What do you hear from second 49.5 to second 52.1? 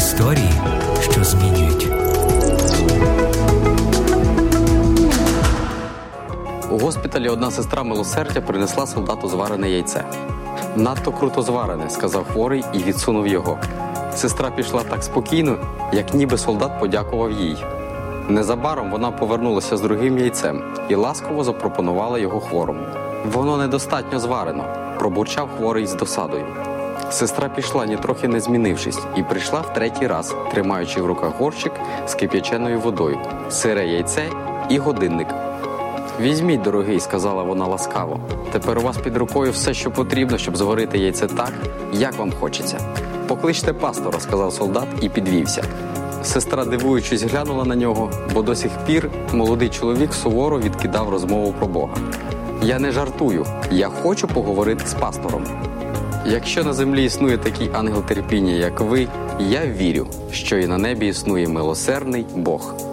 чоловік суворо відкидав розмову про Бога.